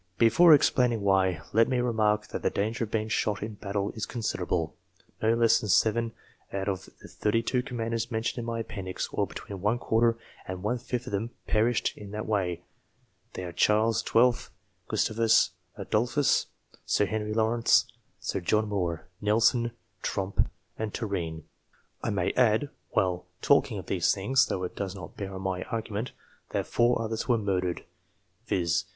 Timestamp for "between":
9.27-9.61